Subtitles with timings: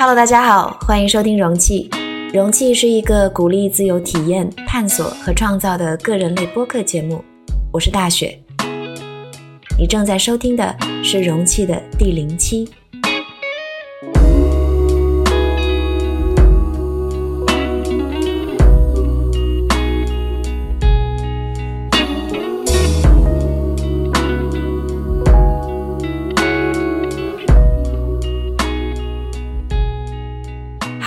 [0.00, 1.90] Hello，大家好，欢迎收听容器。
[2.32, 7.22] 容器是一个鼓励自由体验、探索和创造的个人类播客节目。
[7.70, 8.40] 我是大雪，
[9.78, 10.74] 你正在收听的
[11.04, 12.66] 是容器的第零期。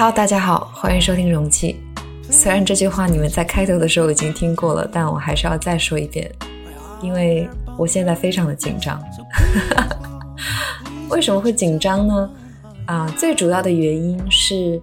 [0.03, 1.81] Hello，大家好，欢迎收听容器。
[2.23, 6.29] 虽然这句话你们在开头的时候已经听过了，但我还是要再说一遍，
[7.01, 9.01] 因为我现在非常的紧张。
[11.07, 12.29] 为什么会紧张呢？
[12.85, 14.81] 啊，最主要的原因是，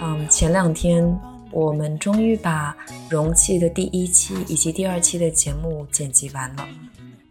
[0.00, 1.14] 嗯，前两天
[1.50, 2.74] 我们终于把
[3.10, 6.66] 容器的第一期以及第二期的节目剪辑完了，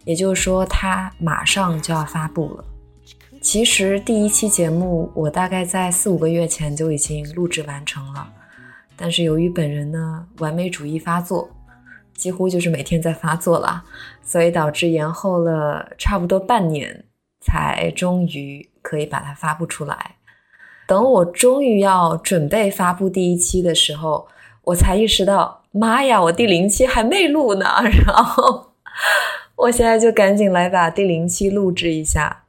[0.06, 2.64] 也就是说，它马上就要发布了。
[3.44, 8.26] 其实第一期节目我大概在四五个月前就已经录制完成了，
[8.96, 11.50] 但是由于本人呢完美主义发作，
[12.16, 13.84] 几乎就是每天在发作啦，
[14.24, 17.04] 所以导致延后了差不多半年，
[17.42, 20.16] 才终于可以把它发布出来。
[20.88, 24.26] 等我终于要准备发布第一期的时候，
[24.64, 27.66] 我才意识到，妈呀，我第零期还没录呢。
[28.08, 28.72] 然后
[29.58, 32.43] 我现在就赶紧来把第零期录制一下。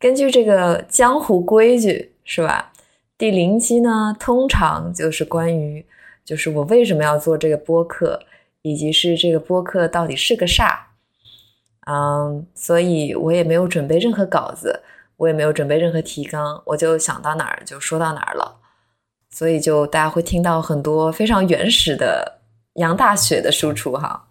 [0.00, 2.72] 根据这个江湖规矩，是吧？
[3.18, 5.84] 第零期呢，通常就是关于，
[6.24, 8.18] 就是我为什么要做这个播客，
[8.62, 10.86] 以及是这个播客到底是个啥。
[11.86, 14.82] 嗯，所以我也没有准备任何稿子，
[15.18, 18.56] 我也没有准备任何提纲，我就想到哪儿就说到哪儿了。
[19.30, 22.40] 所以就大家会听到很多非常原始的
[22.76, 24.28] 杨大雪的输出哈。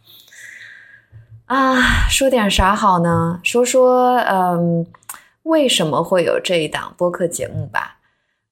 [1.45, 3.39] 啊，说点啥好呢？
[3.43, 4.87] 说说嗯。
[5.49, 7.97] 为什么会有这一档播客节目吧？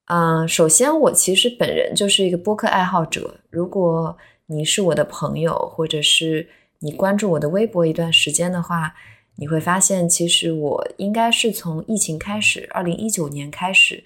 [0.06, 3.40] 嗯，首先我其实本人就是一个播客爱好者。
[3.52, 4.18] 如果
[4.48, 6.50] 你是我的朋友，或者是
[6.80, 8.96] 你关注我的微博一段时间的话，
[9.36, 14.04] 你会发现，其实我应该是从疫情开始，二零一九年开始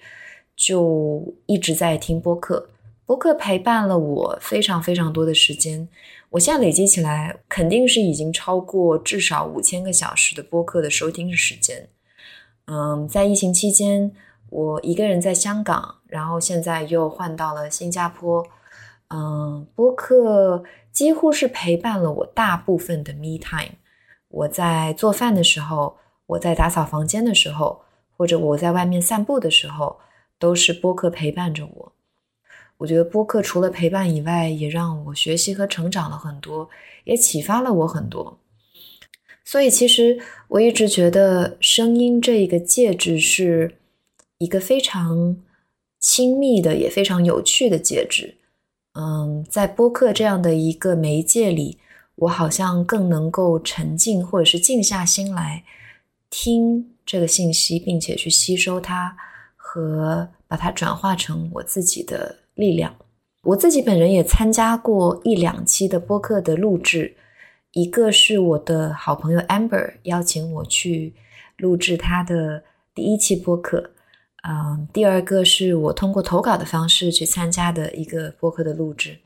[0.54, 2.68] 就一直在听播客。
[3.06, 5.88] 播客陪伴了我非常非常多的时间。
[6.28, 11.88] 我现在累积起来，肯定是已经超过至少五千个小时的播客的收听时间。
[12.74, 14.10] 嗯，在疫情期间，
[14.48, 18.46] 我一个人在香港，然后现在又换到了新加坡。
[19.08, 23.74] 嗯，播客几乎是陪伴了我大部分的 me time。
[24.28, 27.82] 我在做饭的时候，我在打扫房间的时候，
[28.16, 29.98] 或者我在外面散步的时候，
[30.38, 31.92] 都是播客陪伴着我。
[32.78, 36.70] 我觉得播客除了陪伴以外，也让我学习和成长了很多，
[37.04, 38.38] 也启发了我很多。
[39.52, 40.18] 所以，其实
[40.48, 43.76] 我一直觉得声音这一个介质是
[44.38, 45.36] 一个非常
[46.00, 48.34] 亲密的，也非常有趣的介质。
[48.94, 51.76] 嗯，在播客这样的一个媒介里，
[52.14, 55.62] 我好像更能够沉浸，或者是静下心来
[56.30, 59.14] 听这个信息，并且去吸收它
[59.54, 62.96] 和把它转化成我自己的力量。
[63.42, 67.14] 我自己本人也参加过一两期的播客的录制。
[67.72, 71.14] 一个是我的好朋友 Amber 邀请我去
[71.56, 72.62] 录制他的
[72.94, 73.90] 第一期播客，
[74.46, 79.18] 嗯，第二个是我通过投稿的方式去参加的一个播客的录制，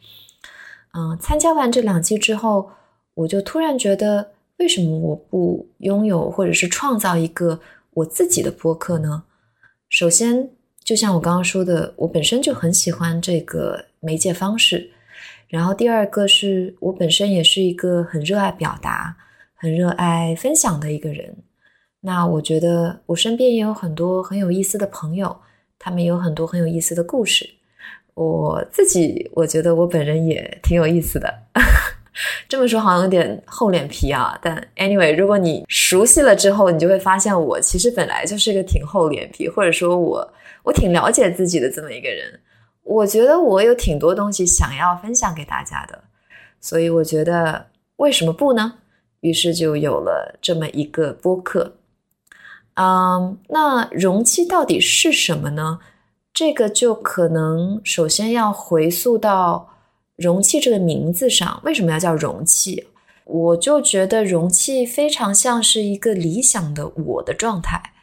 [0.94, 2.70] 嗯，参加完这两期之后，
[3.14, 7.60] 我就突然觉得，为什么我不拥有或者是创造一个
[7.94, 9.24] 我自己的播客呢？
[9.88, 10.50] 首先，
[10.84, 14.92] 就像我刚刚说的，我本身就很喜欢这个媒介方式。
[15.48, 19.16] 然后第二个是我本身也是一个很热爱表达、
[19.54, 21.36] 很热爱分享的一个人。
[22.00, 25.36] 那我觉得我身边也有很多很有意思的朋友，
[25.78, 27.48] 他们有很多很有意思的故事。
[28.14, 31.32] 我自己我觉得我本人也挺有意思的。
[32.48, 40.32] 这么说好像有点厚脸皮啊，但 anyway，如果你熟悉了之后，你就会发现我其实本来就是一个挺厚脸皮，或者说我
[40.62, 42.40] 我挺了解自己的这么一个人。
[42.86, 46.04] 我觉得我有挺多东西想要分享给大家的，
[46.60, 47.66] 所以我觉得
[47.96, 48.74] 为什么不呢？
[49.20, 51.76] 于是就有了这么一个播客。
[52.74, 55.80] 嗯，那容器到底是什么呢？
[56.32, 59.70] 这个就可能首先要回溯到
[60.14, 62.88] 容器这个名字上，为什么要叫容器？
[63.24, 67.94] 我就觉得容器非常像是一个理想的我的状态。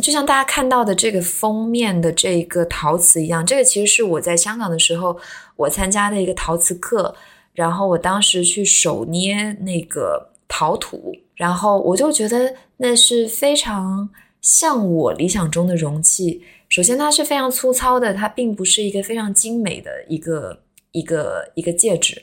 [0.00, 5.18] 就像大家看到的这个封面的这个陶瓷一样，这个其实是我在香港的时候
[5.56, 7.14] 我参加的一个陶瓷课，
[7.52, 14.08] 然后我当时去手捏那个陶土，然后我就觉得那是非常
[14.40, 16.42] 像我理想中的容器。
[16.70, 20.56] 首首先它是非常粗糙的，它并不是一个非常精美的一个
[20.92, 22.22] 一个一个戒指，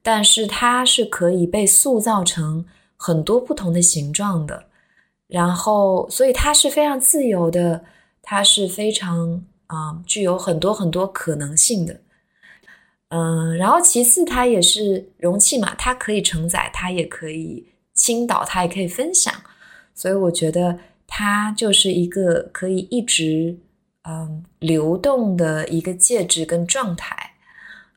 [0.00, 2.64] 但是它是可以被塑造成
[2.96, 4.62] 很多不同的形状的。
[5.30, 7.84] 然后，所以它是非常自由的，
[8.20, 12.00] 它是非常啊，具有很多很多可能性的。
[13.10, 19.32] 嗯，然后其次，它也是容器嘛，它可以承载，它也可以倾倒，它也可以分享。
[19.94, 23.56] 所以我觉得它就是一个可以一直
[24.02, 27.14] 嗯流动的一个介质跟状态。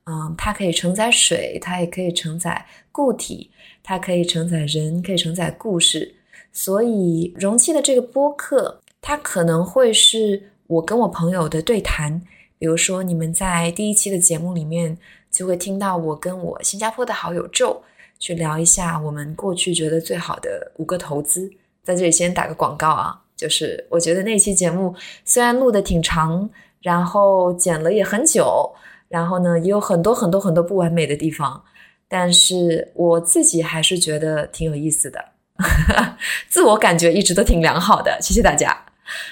[0.05, 3.49] 嗯，它可以承载水，它也可以承载固体，
[3.81, 6.13] 它可以承载人，可以承载故事。
[6.53, 12.21] 所以，容器的这个播客，它可能会是我跟我朋友的对谈。
[12.59, 14.97] 比如说，你们在第一期的节目里面
[15.29, 17.77] 就会听到我跟我新加坡的好友 Joe
[18.19, 21.51] 去聊一下我们过去觉得最好的五个投资。
[21.83, 24.95] 在这里先打个广告啊，就是我觉得那期节目
[25.25, 26.49] 虽然录的挺长，
[26.81, 28.71] 然后剪了也很久，
[29.09, 31.61] 然后呢也有很多很多很多不完美的地方，
[32.07, 35.32] 但是我自己还是觉得挺有意思的。
[36.49, 38.85] 自我感觉一直都挺良好的，谢谢大家。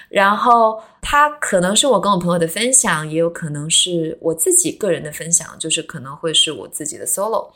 [0.09, 7.51] 然后它可能是我跟我朋友的分享，也有可能是我自己个人的分享，就是可能会是我自己的 solo。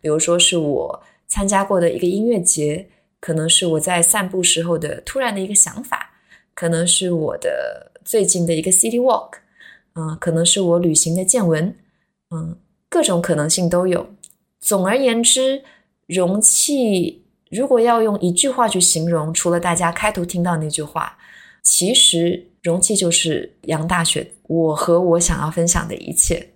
[0.00, 2.88] 比如说是我参加过的一个音乐节，
[3.18, 6.10] 可能是我在散步时候的突然的一个想法，
[6.54, 9.38] 可能是我的最近的一个 city walk，
[9.94, 11.76] 嗯，可能是我旅行的见闻，
[12.30, 12.58] 嗯，
[12.88, 14.06] 各种可能性都有。
[14.60, 15.64] 总而言之，
[16.06, 17.25] 容器。
[17.56, 21.16] 如果要用一句话去形容，除了大家开头听到那句话，
[21.62, 26.50] 其实容器就是杨大雪，我和我想要分享的一切，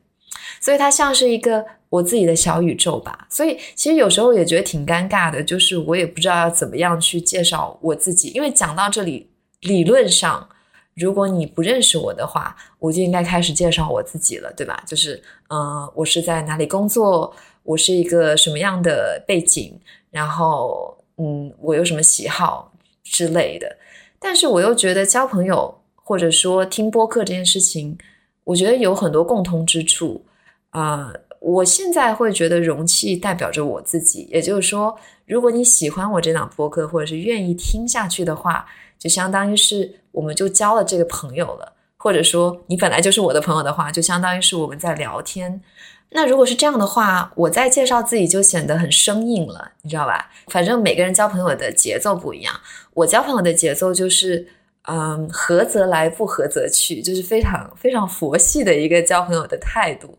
[0.60, 3.26] 所以它像是一个我自己的小宇宙吧。
[3.30, 9.30] 所以其实有时候也觉得挺尴尬的，就是我也不知道要怎么样去介绍我自己，因为讲到这里，
[9.62, 10.46] 理论上
[10.94, 14.82] 如果你不认识我的话，我就应该开始介绍我自己了，对吧？
[14.86, 19.78] 就是，呃，我是在哪里工作，我是一个什么样的背景。
[20.10, 22.72] 然后，嗯，我有什么喜好
[23.04, 23.76] 之类的，
[24.18, 27.96] 但是我又觉得交朋友或者说听播客这件事情，
[28.42, 30.24] 我觉得有很多共通之处
[30.70, 31.12] 啊。
[31.38, 38.66] 我现在会觉得容器代表着我自己，也就是说，如果你喜欢我这档播客，或者是愿意听下去的话，
[38.98, 45.62] 就相当于是我们就交了这个朋友了，或者说你本来就是我的朋友的话，就相当于是我们在聊天。
[46.12, 50.28] 那如果是这样的话，我在介绍自己就显得很生硬了，你知道吧？
[50.48, 52.52] 反正每个人交朋友的节奏不一样，
[52.94, 54.44] 我交朋友的节奏就是，
[54.88, 60.18] 嗯，合则来，不合则去，就是非常非常佛系的一个交朋友的态度，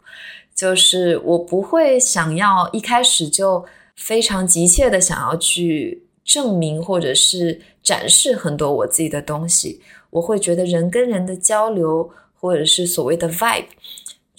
[0.56, 3.66] 就是我不会想要一开始就
[3.98, 12.10] 非常急切的想要去证明或者是展示很多我自己的东西，我会觉得人跟人的交流
[12.40, 13.66] 或者是所谓的 vibe。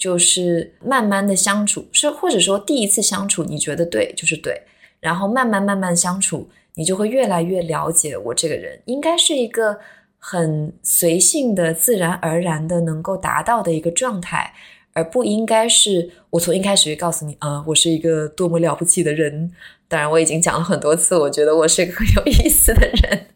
[0.03, 4.61] 就是慢慢的相处，是或者说第一次相处你觉得对就是对，
[4.99, 9.79] 然后慢慢慢慢相处，你就会越来越了解我这个人，应该是一个
[10.19, 14.53] 很随性的、自然而然的能够达到的一个状态，
[14.91, 19.53] 而不应该是我从一开始就告诉你啊，我是一个多么了不起的人。
[19.87, 23.27] 当然我已经讲了很多次，我觉得我是一个很有意思的人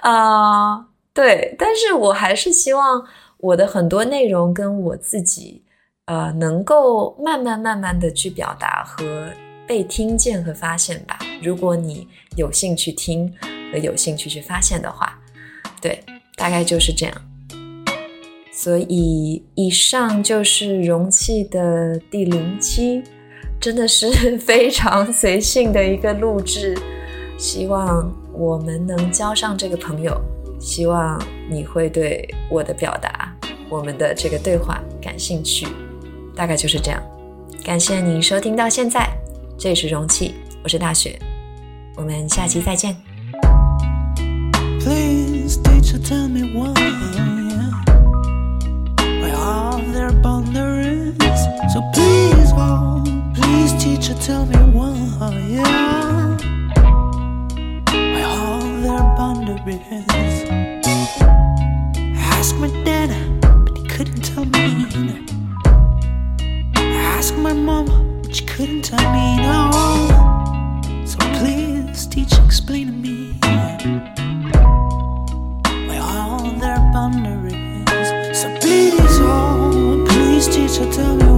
[0.00, 3.06] 啊，对，但是我还是希望
[3.38, 5.62] 我的很多内容跟我自己。
[6.06, 9.28] 呃，能够慢慢慢慢的去表达和
[9.66, 11.18] 被听见和发现吧。
[11.42, 13.32] 如果你有兴趣听
[13.72, 15.18] 和有兴趣去发现的话，
[15.80, 16.00] 对，
[16.36, 17.14] 大概就是这样。
[18.52, 23.02] 所以以上就是容器的第零期，
[23.60, 24.08] 真的是
[24.38, 26.78] 非常随性的一个录制。
[27.36, 30.16] 希望我们能交上这个朋友，
[30.60, 31.20] 希望
[31.50, 33.34] 你会对我的表达、
[33.68, 35.66] 我们的这个对话感兴趣。
[36.36, 37.02] 大概就是这样，
[37.64, 39.08] 感谢你收听到现在，
[39.58, 41.18] 这里是容器，我是大雪，
[41.96, 42.94] 我们下期再见。
[62.38, 62.68] ask my
[67.22, 69.70] mom, but she couldn't tell me no.
[71.06, 73.32] So please teach, explain to me
[75.88, 78.38] where all their boundaries.
[78.38, 81.35] So please, oh, please teach, tell me.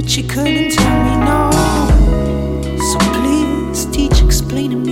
[0.00, 1.50] but she couldn't tell me no.
[2.90, 4.89] So please teach explaining me.